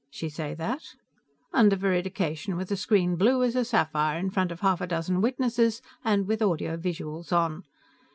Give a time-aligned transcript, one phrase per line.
[0.09, 0.81] '""She say that?"
[1.53, 5.21] "Under veridication, with the screen blue as a sapphire, in front of half a dozen
[5.21, 7.65] witnesses and with audiovisuals on.